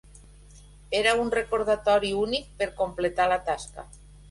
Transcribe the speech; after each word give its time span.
Era 0.99 1.13
un 1.25 1.29
recordatori 1.35 2.11
únic 2.23 2.49
per 2.63 2.71
completar 2.83 3.31
la 3.35 3.41
tasca. 3.53 3.89